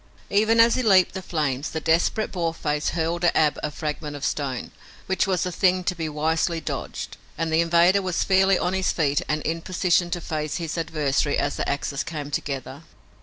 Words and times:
Even 0.31 0.59
as 0.59 0.73
he 0.73 0.81
leaped 0.81 1.13
the 1.13 1.21
flames, 1.21 1.69
the 1.69 1.79
desperate 1.79 2.31
Boarface 2.31 2.89
hurled 2.97 3.23
at 3.23 3.35
Ab 3.35 3.59
a 3.61 3.69
fragment 3.69 4.15
of 4.15 4.25
stone, 4.25 4.71
which 5.05 5.27
was 5.27 5.45
a 5.45 5.51
thing 5.51 5.83
to 5.83 5.93
be 5.93 6.09
wisely 6.09 6.59
dodged, 6.59 7.17
and 7.37 7.53
the 7.53 7.61
invader 7.61 8.01
was 8.01 8.23
fairly 8.23 8.57
on 8.57 8.73
his 8.73 8.91
feet 8.91 9.21
and 9.27 9.43
in 9.43 9.61
position 9.61 10.09
to 10.09 10.19
face 10.19 10.55
his 10.55 10.75
adversary 10.75 11.37
as 11.37 11.55
the 11.55 11.69
axes 11.69 12.03
came 12.03 12.31
together. 12.31 12.81